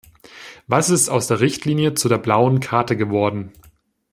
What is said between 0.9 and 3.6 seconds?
aus der Richtlinie zu der Blauen Karte geworden?